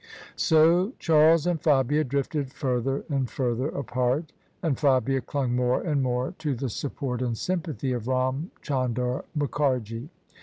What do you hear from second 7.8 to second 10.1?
of Ram Chandar Mukharji.